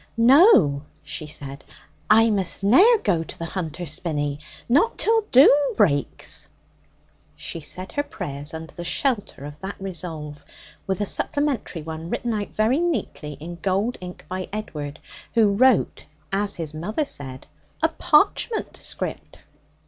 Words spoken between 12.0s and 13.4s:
written out very neatly